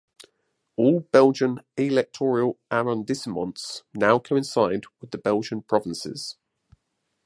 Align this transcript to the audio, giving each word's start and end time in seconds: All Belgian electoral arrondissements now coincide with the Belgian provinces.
All 0.77 1.01
Belgian 1.01 1.61
electoral 1.77 2.57
arrondissements 2.71 3.83
now 3.93 4.17
coincide 4.17 4.85
with 4.99 5.11
the 5.11 5.19
Belgian 5.19 5.61
provinces. 5.61 6.37